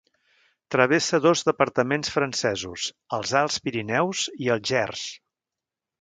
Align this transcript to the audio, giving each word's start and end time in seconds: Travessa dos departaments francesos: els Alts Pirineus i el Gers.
Travessa 0.75 1.19
dos 1.25 1.43
departaments 1.49 2.11
francesos: 2.15 2.87
els 3.19 3.35
Alts 3.43 3.61
Pirineus 3.67 4.23
i 4.47 4.51
el 4.57 4.65
Gers. 4.71 5.05